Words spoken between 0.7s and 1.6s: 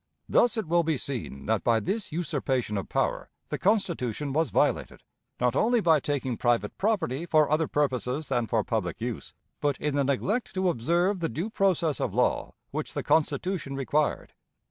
be seen